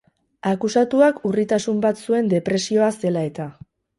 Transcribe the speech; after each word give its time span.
Akusatuak 0.51 1.19
urritasun 1.31 1.83
bat 1.85 2.01
zuen 2.05 2.33
depresioa 2.33 2.91
zela 3.05 3.27
eta. 3.33 3.49